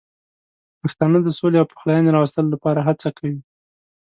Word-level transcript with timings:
پښتانه 0.81 1.17
د 1.23 1.27
سولې 1.37 1.57
او 1.59 1.69
پخلاینې 1.71 2.09
راوستلو 2.15 2.53
لپاره 2.55 2.85
هڅه 2.87 3.09
کوي. 3.17 3.37